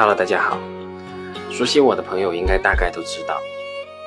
[0.00, 0.58] Hello，大家好。
[1.52, 3.38] 熟悉我的朋友应该大概都知道，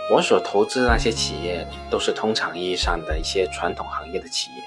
[0.10, 4.64] 我所投资的那些企业都是通常意义上的一些传统行业的企业，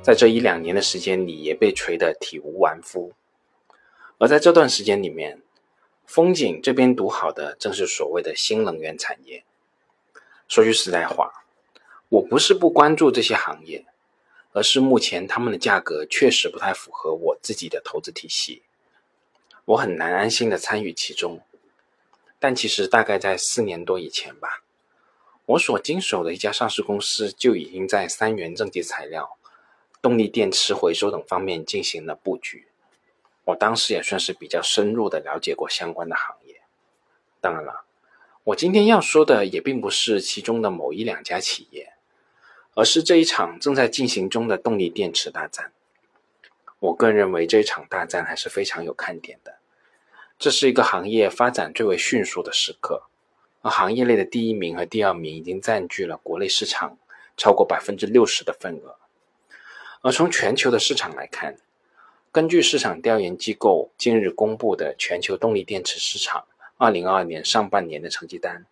[0.00, 3.12] 在这一两年的时间里也被锤得体无完肤。
[4.16, 5.42] 而在这段时间里面，
[6.06, 9.44] 风景这边独好的正是所谓的新能源产业。
[10.48, 11.44] 说句实在话，
[12.08, 13.84] 我不是不关注这些行业，
[14.52, 18.62] 而是目前他们的价格确实不太符合我自己的投资体系，
[19.70, 21.40] 我很难安心的参与其中。
[22.40, 24.64] 但其实大概在四年多以前吧，
[25.46, 29.36] 我所经手的一家上市公司就已经在三元正极材料、
[30.02, 32.66] 动力电池回收等方面进行了布局。
[33.44, 36.62] 我当时也算是比较深入的了解过相关的行业。
[37.40, 37.84] 当然了。
[38.42, 41.92] 我今天要说的也并不是其中的某一两家企业，
[42.74, 45.70] 而是这一场正在进行中的动力电池大战。
[46.80, 49.58] 我个人认为这一场大战还是非常有看点的。
[50.40, 53.02] 这是一个行业发展最为迅速的时刻，
[53.60, 56.96] 而行业内的第一名和第二名已经占据了国内市场
[57.36, 58.96] 超过百分之六十的份额。
[60.00, 61.56] 而从全球的市场来看，
[62.32, 66.46] 根据市场调研机构近日公布的全球动力电池市场。
[66.78, 68.64] 二零二二年上半年的成绩单，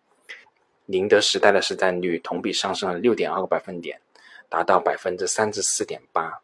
[0.87, 4.01] 宁德时代的市占率同比上升了六点二个百分点，
[4.49, 6.41] 达到百分之三十四点八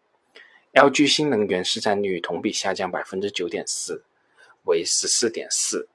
[0.75, 4.03] ；LG 新能源市占率同比下降百分之九点四，
[4.65, 5.87] 为十四点四；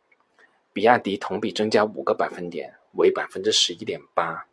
[0.73, 4.47] 比亚迪同比增加五个百分点，为百分之十一点八。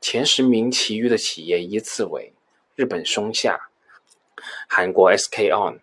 [0.00, 2.32] 前十名其余的企业依次为
[2.76, 3.70] 日本松下、
[4.68, 5.80] 韩国 SK On、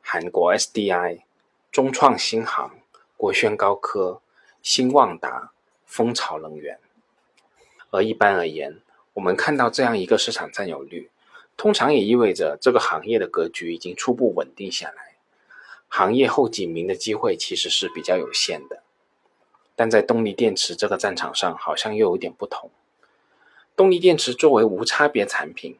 [0.00, 1.22] 韩国 SDI、
[1.70, 2.76] 中创新航。
[3.20, 4.22] 国轩高科、
[4.62, 5.52] 新旺达、
[5.84, 6.78] 蜂巢能源。
[7.90, 8.80] 而一般而言，
[9.12, 11.10] 我们看到这样一个市场占有率，
[11.54, 15.09] 通常也意味着这个行业的格局已经初步稳定下来，
[15.90, 18.82] 行业后几名的机会其实是比较有限的。
[19.76, 22.70] 但在动力电池这个战场上，好像又有点不同。
[23.76, 25.78] 动力电池作为无差别产品，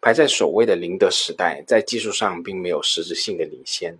[0.00, 3.98] 排在首位的宁德时代，在技术上并没有实质性的领先。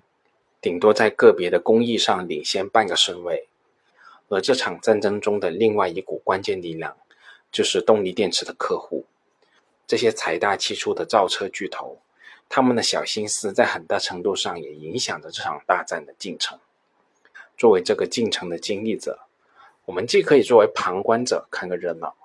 [0.60, 3.48] 顶多在个别的工艺上领先半个身位，
[4.28, 6.96] 而这场战争中的另外一股关键力量，
[7.50, 9.06] 就是动力电池的客户，
[9.86, 11.98] 这些财大气粗的造车巨头，
[12.50, 16.58] 他们的小心思在很大程度上也影响着这场大战的进程。
[17.56, 19.20] 作为这个进程的经历者，
[19.84, 22.16] 我们既可以作为旁观者看个热闹，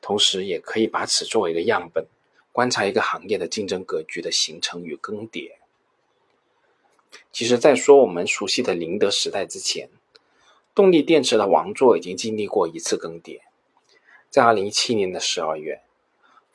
[0.00, 2.06] 同时也可以把此作为一个样本，
[2.52, 5.52] 观察一个行业的竞争格局的形成与更迭。
[7.30, 9.90] 其实，在说我们熟悉的宁德时代之前，
[10.74, 13.40] 动力电池的王座已经经历过一次更迭。
[14.30, 15.82] 在二零一七年的十二月，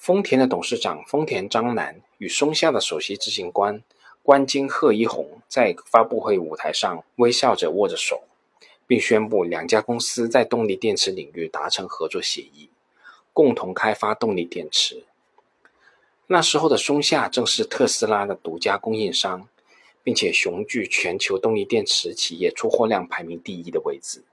[0.02, 3.84] 丰田的董事长丰田章男与松下的首席执行官
[4.24, 8.24] 关津贺一宏在发布会舞台上微笑着握着手，
[8.88, 12.68] 并宣布两家公司在动力电池领域达成合作协议，
[13.32, 15.04] 共同开发动力电池。
[16.26, 19.48] 那时候的松下正是特斯拉的独家供应商。
[20.04, 24.24] 并且雄踞全球动力电池企业出货量排名第一的位置，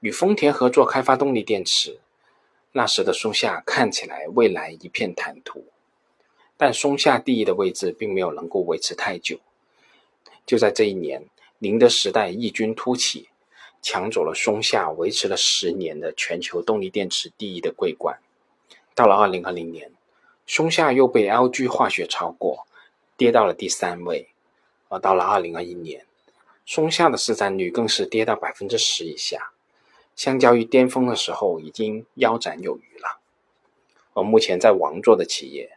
[0.00, 1.98] 与丰田合作开发动力电池，
[2.76, 5.64] 那时的松下看起来未来一片坦途。
[6.58, 9.38] 但松下第一的位置并没有能够维持太久。
[10.44, 11.24] 就在这一年，
[11.58, 13.30] 宁德时代异军突起，
[13.80, 18.18] 抢走了松下维持了十年的全球动力电池第一的桂冠。
[18.94, 19.90] 到了二零二零年，
[20.46, 22.66] 松下又被 LG 化学超过，
[23.16, 24.28] 跌到了第三位。
[24.88, 26.04] 而到了二零二一年，
[26.66, 29.52] 松下的市占率更是跌到百分之十以下，
[30.16, 33.20] 相较于巅峰的时候，已经腰斩有余了。
[34.14, 35.76] 而目前在王座的企业，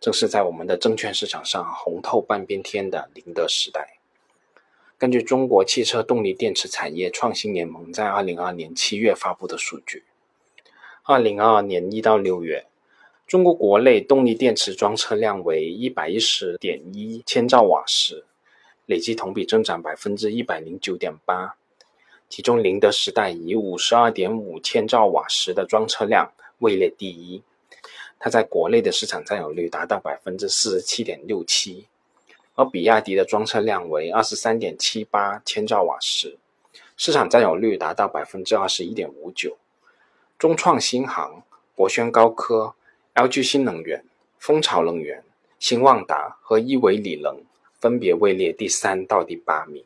[0.00, 3.98] 正是在我们的证券市场上红透半边天的宁德时代。
[4.96, 10.04] 根据中国汽车动力电池产业创新联盟在二零二二年七月发布的数据，
[11.02, 12.66] 二零二二年一到六月，
[13.26, 18.24] 中国国内动力电池装车量为一百一十点一千兆瓦时。
[18.86, 21.54] 累计同比增长百分之一百零九点八，
[22.30, 27.42] 其中宁德时代以五十二点五千兆瓦时的装车量位列第一，
[28.20, 31.86] 它在国内的市场占有率达到百分之四十七点六七，
[32.54, 36.38] 而比亚迪的装车量为二十三点七八千兆瓦时，
[36.96, 39.58] 市场占有率达到百分之二十一点五九，
[40.38, 41.42] 中创新航、
[41.74, 42.74] 国轩高科、
[43.14, 44.04] LG 新能源、
[44.38, 45.22] 蜂巢能源、
[45.58, 47.42] 新旺达和伊维里能。
[47.80, 49.82] 分别位列第三到第八名。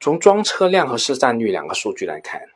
[0.00, 2.48] 从装车量和市占率两个数据来看，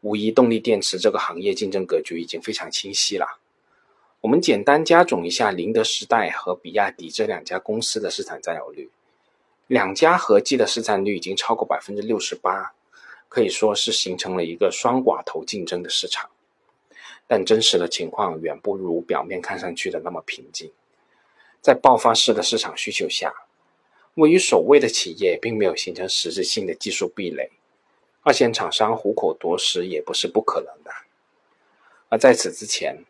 [0.00, 3.40] 无疑动力电池这个行业竞争格局已经非常清晰了。
[4.20, 8.88] 我们简单加总一下宁德时代和比亚迪这两家公司的市场占有率，
[9.66, 12.72] 两家合计的市占率已经超过百分之六十八，
[13.28, 16.30] 可以说是形成了一个双寡头竞争的市场。
[17.26, 20.70] 但真实的情况远不如表面看上去的那么平静。
[21.60, 23.34] 在爆发式的市场需求下，
[24.18, 27.52] 位于首位的企业并没有形成实质性的技术壁垒，
[28.22, 30.90] 二线厂商虎口夺食也不是不可能的。
[32.08, 33.04] 而在此之前，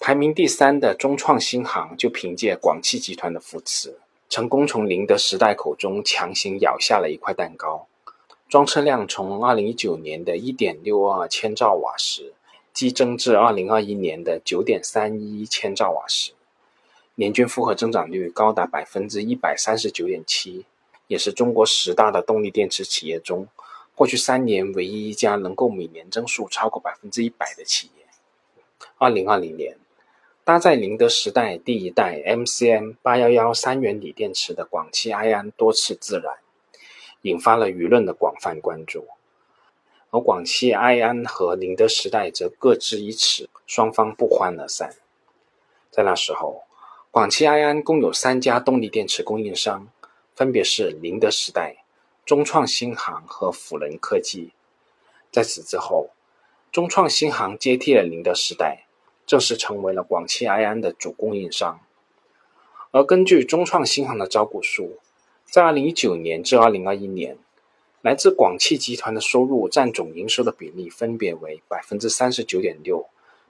[0.00, 3.98] 排名第三的中创新航就凭借广汽集团的扶持，
[4.30, 7.86] 成功从宁德时代口中强行咬下了一块蛋糕，
[8.48, 12.32] 装车量从2019年的1.62千兆瓦时。
[12.72, 16.30] 激增至二零二一年的九点三一千兆瓦时，
[17.18, 20.64] 年均复合增长率高达百分之一百三十九点七，
[21.08, 23.48] 也是中国十大的动力电池企业中，
[23.96, 28.04] 过去三年唯一一家能够每年增速超过百分之一百的企业。
[28.98, 29.76] 二零二零年，
[30.44, 36.36] 搭载宁德时代第一代 MCM 八幺幺三元锂电池的广汽埃安多次自燃，
[37.22, 39.08] 引发了舆论的广泛关注。
[40.10, 44.94] 而广汽埃安和宁德时代则各执一词，双方不欢而散。
[45.90, 46.62] 在那时候，
[47.18, 49.88] 广汽埃安共有三家动力电池供应商，
[50.36, 51.78] 分别是宁德时代、
[52.24, 54.52] 中创新航和辅能科技。
[55.32, 56.10] 在此之后，
[56.70, 58.84] 中创新航接替了宁德时代，
[59.26, 61.80] 正式成为了广汽埃安的主供应商。
[62.92, 65.00] 而根据中创新航的招股书，
[65.44, 67.36] 在2019年至2021年。
[68.00, 73.08] 来自广汽集团的收入占总营收的比例分别为百分之三十九点六、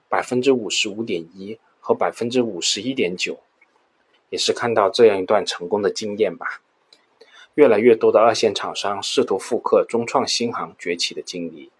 [0.09, 3.39] 百分之五十五点一和百分之五十一点九，
[4.29, 6.61] 也是看到这样一段成功的经验吧。
[7.55, 11.71] 越来越多的二线厂商试图复刻中创新航崛起的经历，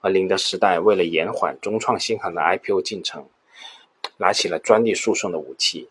[0.00, 3.26] 而宁德时代为了延缓中创新航的 IPO 进程，
[4.18, 5.88] 拿起了专利诉讼的武器。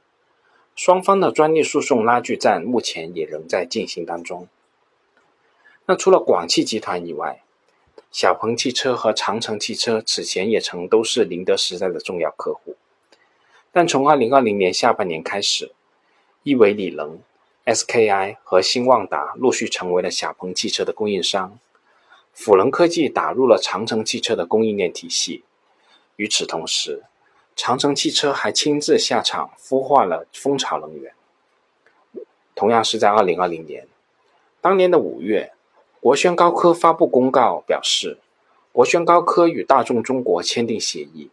[0.75, 4.48] 双方的专利诉讼拉锯战目前也仍在进行当中。
[5.86, 7.44] 那除了广汽集团以外，
[8.10, 12.78] 小鹏汽车和长城汽车此前也曾都是宁德时代的重要客户。
[13.75, 15.72] 但从2020年下半年开始，
[16.44, 17.20] 亿维锂能、
[17.66, 21.58] SKI 和新旺达陆续成为了小鹏汽车的供应商，
[22.31, 25.44] 辅能科技打入了长城汽车的供应链体系。
[26.18, 27.02] 与此同时，
[27.56, 31.12] 长城汽车还亲自下场孵化了蜂巢能源。
[32.54, 33.88] 同样是在2020年，
[34.62, 35.52] 当年的五月。
[36.00, 38.18] 国轩高科发布公告表示，
[38.74, 41.30] 国轩高科与大众中国签订协议，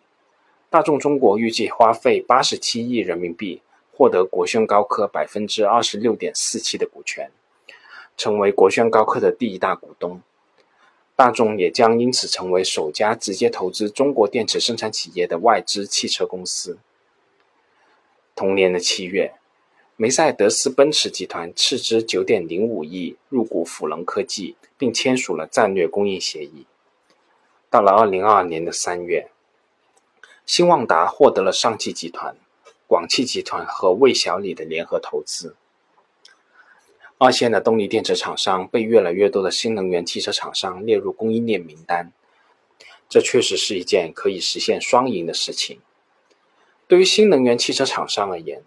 [0.70, 3.60] 大众中国预计花费八十七亿人民币
[3.92, 7.28] 获得国轩高科百分之二十六点四七的股权，
[8.16, 10.22] 成为国轩高科的第一大股东。
[11.16, 16.78] 大众也将因此成为首家直接投资中国电池生产企业的外资汽车公司。
[18.34, 19.34] 同年的七月。
[19.96, 26.64] 梅赛德斯奔驰集团斥资九点零五亿入股辅能科技，并签署了战略供应协议。
[27.68, 29.28] 到了二零二二年的三月，
[30.52, 32.34] 新旺达获得了上汽集团、
[32.88, 35.54] 广汽集团和魏小李的联合投资。
[37.18, 42.10] 二线的动力电池厂商被越来越多的新能源汽车厂商列入供应链名单，
[43.08, 45.78] 这确实是一件可以实现双赢的事情。
[46.88, 48.64] 对于新能源汽车厂商而言，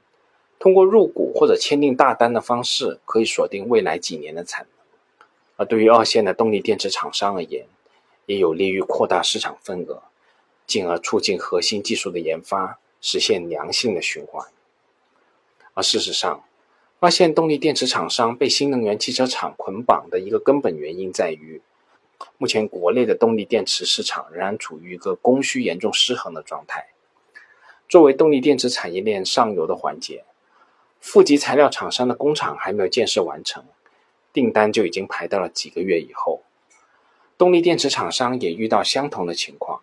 [0.58, 4.86] 通过入股或者签订大单的方式，可以锁定未来几年的产能；
[5.58, 7.68] 而对于二线的动力电池厂商而言，
[8.26, 10.04] 也有利于扩大市场份额，
[10.66, 14.48] 进而促进核心技术的研发，实现良性的循环。
[15.74, 16.44] 而事实上，
[17.00, 21.62] 发现动力电池厂商被新能源汽车厂捆绑的一个根本原因在于，
[22.38, 26.88] 目前国内的动力电池市场仍然处于一个供需严重失衡的状态。
[27.90, 30.24] 作为动力电池产业链上游的环节，
[31.02, 33.66] 负极材料厂商的工厂还没有建设完成，
[34.32, 36.42] 订单就已经排到了几个月以后。
[37.38, 39.82] 动力电池厂商也遇到相同的情况，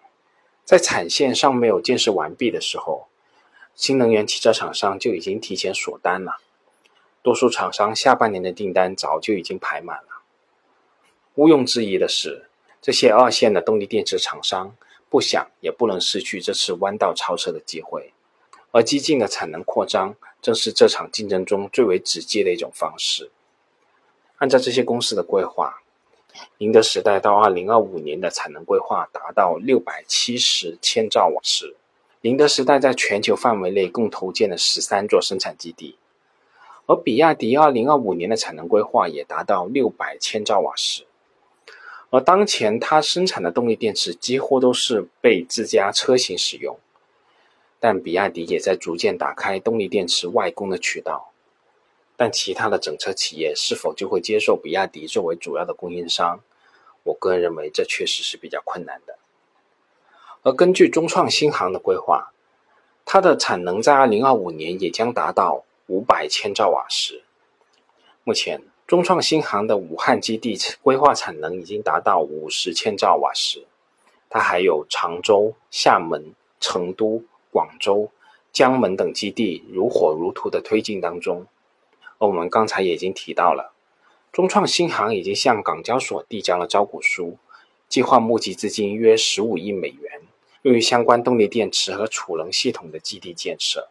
[0.70, 3.08] 在产线尚没有建设完毕的时候，
[3.74, 6.36] 新能源汽车厂商就已经提前锁单了。
[7.22, 10.22] 多数厂商下半年的订单早就已经排满了。
[11.34, 12.48] 毋庸置疑的是，
[12.80, 14.76] 这些二线的动力电池厂商
[15.08, 18.12] 不想也不能失去这次弯道超车的机会。
[18.70, 23.32] 而激进的产能扩张，正是这场竞争中最为直接的一种方式。
[24.36, 25.82] 按照这些公司的规划，
[26.58, 31.74] 宁德时代到二零二五年的产能规划达到六百七十千兆瓦时，
[32.20, 35.96] 宁德时代在全球范围内共投建了十三座生产基地，
[36.86, 41.06] 而比亚迪二零二五年的产能规划也达到六百千兆瓦时，
[42.10, 46.78] 而当前它生产的动力电池几乎都是被自家车型使用。
[47.82, 51.29] 但比亚迪也在逐渐打开动力电池外供的渠道。
[52.20, 56.40] 但其他的整车企业是否就会接受比亚迪作为主要的供应商？
[57.02, 59.16] 我个人认为这确实是比较困难的。
[60.42, 62.34] 而根据中创新航的规划，
[63.06, 67.22] 它的产能在2025年也将达到500千兆瓦时。
[68.22, 73.64] 目前，中创新航的武汉基地规划产能已经达到50千兆瓦时，
[74.28, 78.10] 它还有常州、厦门、成都、广州、
[78.52, 81.46] 江门等基地如火如荼的推进当中。
[82.20, 83.72] 而我们刚才也已经提到了，
[84.30, 87.38] 中创新航已经向港交所递交了招股书，
[87.88, 90.20] 计划募集资金约十五亿美元，
[90.62, 93.88] 用于相关动力电池和储能系统的基地建设。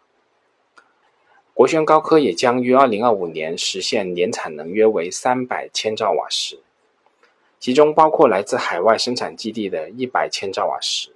[1.56, 6.60] 国轩高科也将于二零二五年实现年产能约为三百千兆瓦时，
[7.60, 11.16] 其中包括来自海外生产基地的一百千兆瓦时。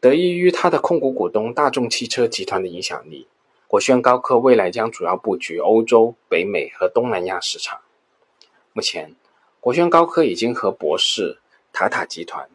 [0.00, 3.28] 得益于它的控股股东大众汽车集团的影响力。
[3.72, 7.80] 国轩高科未来将主要布局欧洲、北美和东南亚市场。
[8.74, 9.16] 目前，
[9.60, 11.38] 国轩高科已经和博世、
[11.72, 12.50] 塔塔集团、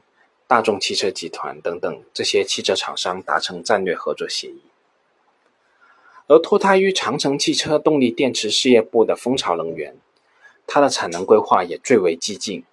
[0.46, 4.62] 大众汽车集团等等这些汽车厂商达成战略合作协议。
[6.28, 9.98] 而脱胎于长城汽车动力电池事业部的蜂巢能源，
[10.68, 12.64] 它的产能规划也最为激进。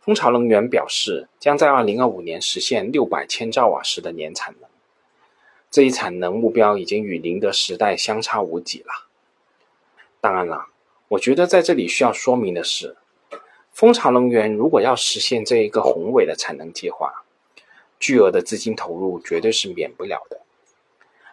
[0.00, 4.59] 蜂巢能源表示，将在2025年实现600千兆瓦时的年产能。
[5.70, 9.06] 这一产能目标已经与宁德时代相差无几了。
[10.20, 10.66] 当然了，
[11.06, 12.96] 我觉得在这里需要说明的是，
[13.72, 17.24] 蜂巢能源如果要实现这一个宏伟的产能计划，
[18.00, 20.40] 巨额的资金投入绝对是免不了的。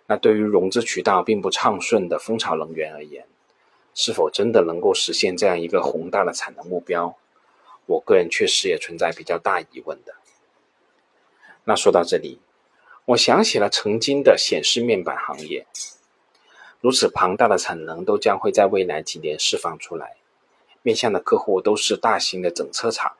[0.05, 3.25] 那对于融资渠道并不畅顺的蜂巢能源而言，
[3.95, 7.17] 是否真的能够实现这样一个宏大的产能目标，
[7.87, 10.13] 我个人确实也存在比较大疑问的。
[11.63, 12.39] 那说到这里。
[13.07, 15.65] 我想起了曾经的显示面板行业，
[16.81, 20.17] 如此庞大的产能都将会在未来几年释放出来，
[20.81, 23.13] 面向的客户都是大型的整车厂，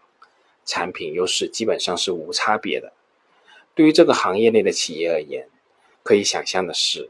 [0.66, 2.92] 产品优势基本上是无差别的。
[3.74, 5.48] 对于这个行业内的企业而言，
[6.04, 7.10] 可以想象的是，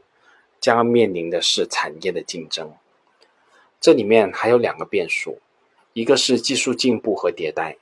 [0.60, 2.72] 将要面临的是产业的竞争。
[3.80, 5.40] 这里面还有两个变数，
[5.94, 7.76] 一个是技术进步和迭代。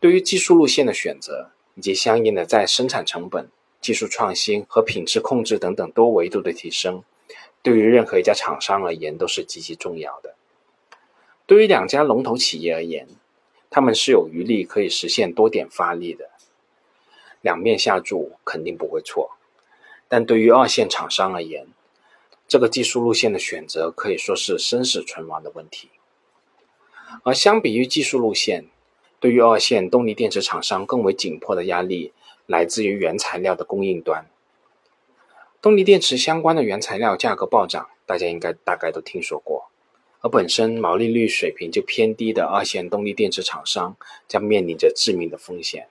[0.00, 3.48] 对于技术路线的选择，以及相应的在生产成本。
[3.80, 7.02] 技术创新和品质控制等等多维度的提升，
[7.62, 10.34] 对于任何一家厂商而言都是极其重要的。
[11.46, 13.08] 对于两家龙头企业而言，
[13.70, 16.30] 他们是有余力可以实现多点发力的，
[17.40, 19.30] 两面下注肯定不会错。
[20.08, 21.66] 但对于二线厂商而言，
[22.46, 25.88] 这个技术路线的选择可以说是生死存亡的问题。
[27.22, 28.66] 而相比于技术路线，
[29.18, 32.12] 对于二线动力电池厂商更为紧迫的压力。
[32.50, 34.26] 来自于原材料的供应端，
[35.62, 39.70] 动力电池相关的原材料价格暴涨，大家应该大概都听说过。
[40.20, 45.86] 而本身毛利率水平就偏低的二线动力电池厂商，将面临着致命的风险。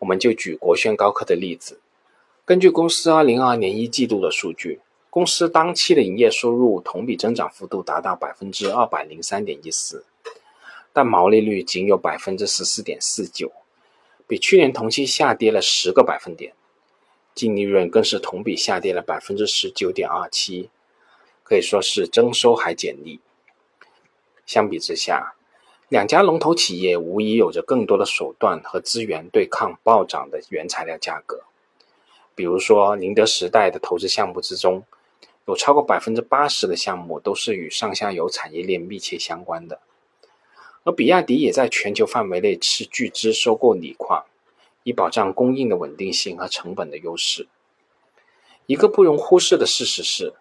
[0.00, 1.78] 我们就举国轩高科的例子，
[2.44, 10.04] 根据公司2022年一季度的数据，公司当期的营业收入同比增长幅度达到百分之二百零三点一四，
[10.92, 13.52] 但毛利率仅有百分之十四点四九。
[14.26, 16.54] 比去年同期下跌了十个百分点，
[17.34, 20.70] 净利润更是同比下跌了百分之十九点二七，
[21.42, 23.20] 可以说是增收还减利。
[24.46, 25.34] 相比之下，
[25.88, 31.44] 两家龙头企业无疑有着更多的手段和资源对抗暴涨的原材料价格。
[32.34, 34.84] 比如说，宁德时代的投资项目之中，
[35.46, 39.80] 有超过百分之八十的项目都是与上下游产业链密切相关的。
[40.84, 44.26] 而比亚迪也在全球范围内斥巨资收购锂矿，
[44.82, 47.48] 以保障供应的稳定性和成本的优势。
[48.66, 50.34] 一个不容忽视的事实是，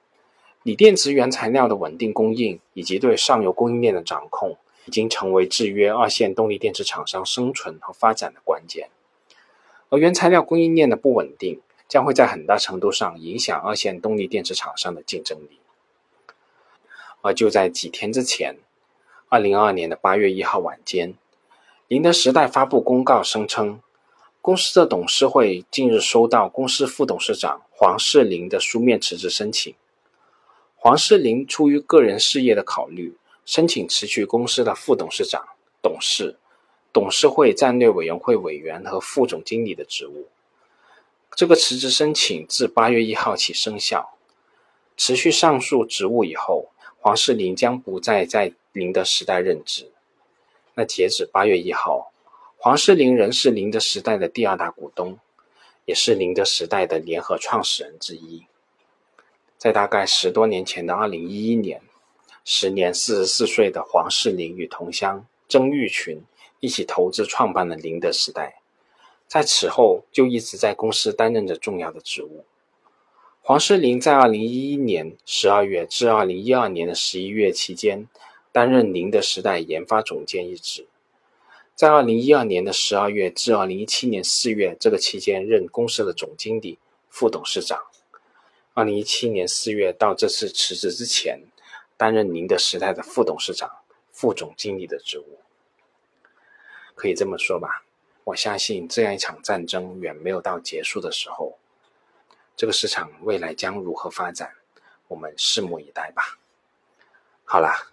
[0.63, 8.89] 锂电池原材料的稳定供应以及对上游供应链的掌控，已经成为制约二线动力电池厂商生存和发展的关键。
[9.87, 15.59] 而原材料供应链的不稳定，将会在很大程度上影响二线动力电池厂商的竞争力。
[17.21, 18.57] 而就在几天之前。
[19.33, 21.15] 二零二二年的八月一号晚间，
[21.87, 23.81] 宁德时代发布公告声称，
[24.43, 29.73] 公司的董事会近日收到公司副董事长黄世林的书面辞职申请。
[30.75, 35.43] 黄世林出于个人事业的考虑，申请辞去公司的副董事长、
[35.81, 36.37] 董事、
[36.91, 40.27] 董事会战略委员会委员和副总经理的职务。
[41.35, 44.13] 这个辞职申请自八月一号起生效。
[44.95, 46.67] 辞去上述职务以后，
[46.99, 48.53] 黄世林将不再在。
[48.73, 49.91] 宁德时代任职。
[50.75, 52.11] 那截止八月一号，
[52.57, 55.19] 黄世林仍是宁德时代的第二大股东，
[55.85, 58.45] 也是宁德时代的联合创始人之一。
[59.57, 61.81] 在大概十多年前的二零一一年，
[62.43, 66.21] 时年四十四岁的黄世林与同乡曾玉群
[66.59, 68.59] 一起投资创办了宁德时代，
[69.27, 72.43] 在此后就一直在公司担任着重要的职务。
[73.41, 78.07] 黄世林在二零一一年十二月至二零一二年的十一月期间，
[78.53, 80.87] 担任宁德时代研发总监一职。
[81.75, 86.77] 在二零一二年的十二月至二零一七年四月这个期间，任公司的总经理、
[87.09, 87.83] 副董事长。
[88.75, 91.41] 二零一七年四月到这次辞职之前，
[91.97, 93.69] 担任宁德时代的副董事长、
[94.11, 95.39] 副总经理的职务。
[96.93, 97.83] 可以这么说吧，
[98.23, 101.57] 我相信这样一场战争远没有到结束的时候。
[102.55, 104.53] 这个市场未来将如何发展，
[105.07, 106.39] 我们拭目以待吧。
[107.45, 107.92] 好啦，